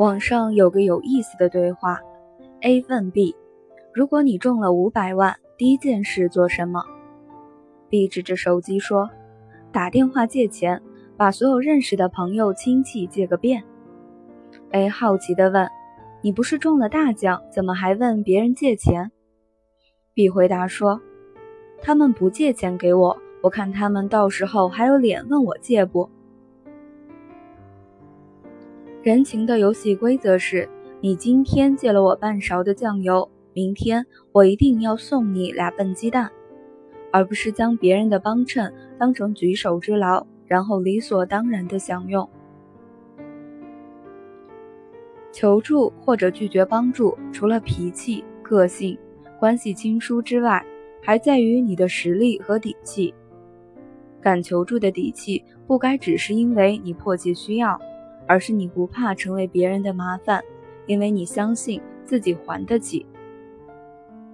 [0.00, 2.00] 网上有个有意思的对话
[2.62, 3.36] ：A 问 B，
[3.92, 6.82] 如果你中了五百万，第一件事做什么
[7.88, 9.08] ？B 指着手机说
[9.70, 10.82] ：“打电话借钱，
[11.16, 13.62] 把所有认识的朋友亲戚借个遍。
[14.72, 15.68] ”A 好奇地问
[16.22, 19.12] ：“你不是中了大奖，怎么还问别人借钱
[20.12, 21.00] ？”B 回答说
[21.80, 26.10] ：“他们不借钱给我，我看他们到时候还有脸问我借不？”
[29.04, 30.66] 人情的游戏规则是：
[31.02, 36.32] 你今天借了我半勺的酱油，明天我一定要送你俩笨鸡蛋，
[37.12, 42.26] 而不是将别人的帮衬当成举手之劳，然后理所当然的享用。
[45.30, 48.98] 求助或者拒绝帮助，除了脾气、个性、
[49.38, 50.64] 关系亲疏之外，
[51.02, 53.12] 还在于你的实力和底气。
[54.22, 57.78] 敢求助的底气，不该只是因为你迫切需要。
[58.26, 60.42] 而是你不怕成为别人的麻烦，
[60.86, 63.06] 因为你相信自己还得起。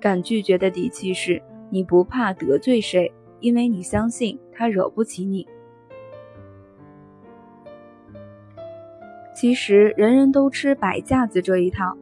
[0.00, 5.46] 敢拒绝的底气是你不怕得罪谁，因为你相信他惹不起你。
[9.34, 11.96] 其实人人都吃摆架子这一套，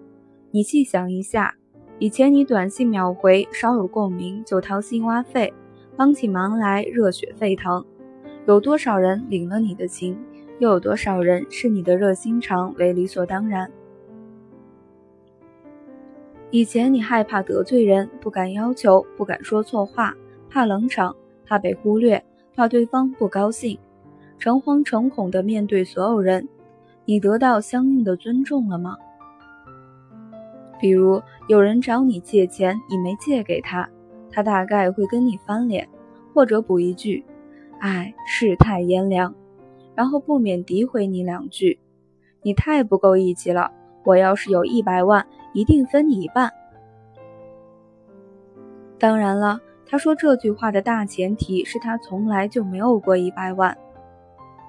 [0.51, 1.55] 你细想一下，
[1.99, 5.53] 以前你短信秒回，稍有共鸣就掏心挖肺，
[5.97, 7.85] 帮起忙来热血沸腾，
[8.47, 10.19] 有多少人领了你的情？
[10.63, 13.69] 又有多少人视你的热心肠为理所当然？
[16.53, 20.15] 以前你害怕得罪人，不敢要求，不敢说错话，
[20.49, 23.77] 怕冷场，怕被忽略，怕对方不高兴，
[24.39, 26.49] 诚惶诚恐地面对所有人。
[27.07, 28.97] 你得到相应的尊重了吗？
[30.81, 33.91] 比如有人找你借钱，你没借给他，
[34.31, 35.89] 他大概会跟你翻脸，
[36.33, 37.25] 或者补一句
[37.83, 39.35] ：“哎，世态炎凉。”
[39.95, 41.79] 然后不免诋毁你两句，
[42.43, 43.71] 你太不够义气了。
[44.05, 46.53] 我要是有一百万，一定分你一半。
[48.99, 53.77] 当然了，他说这句话的大前提是他从来就没有过一百万。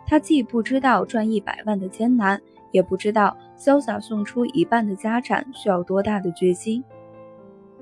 [0.06, 2.42] 他既不知道赚一百万的艰难，
[2.72, 6.84] 也不知道潇洒送出一半的家产需要多大的决心。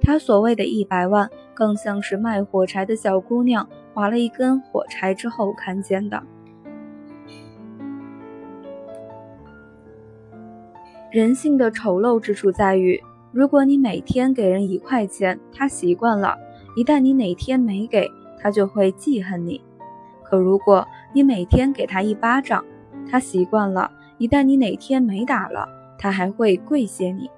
[0.01, 6.21] 他所谓的一百万，更像是卖火柴的小姑娘划了一根火柴之后看见的。
[11.11, 12.97] 人性的丑陋之处在于，
[13.33, 16.37] 如果你每天给人一块钱，他习惯了；
[16.77, 19.61] 一旦你哪天没给，他就会记恨你。
[20.23, 22.63] 可如果你每天给他一巴掌，
[23.09, 25.67] 他习惯了；一旦你哪天没打了，
[25.97, 27.29] 他还会跪谢你。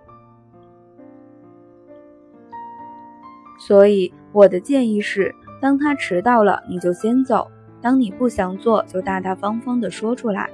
[3.60, 7.48] 所以我的建议是，当他迟到了，你就先走；
[7.82, 10.48] 当你不想做，就大大方方的说出来。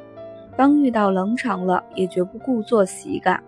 [0.59, 3.42] 当遇到冷场了，也绝不故作喜感。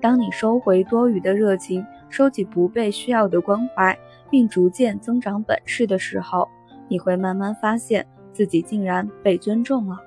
[0.00, 3.96] 当你收回多余的热情，收起不被需要的关怀，
[4.28, 6.48] 并逐渐增长本事的时候，
[6.88, 10.00] 你会慢慢发现自己竟然被尊重了。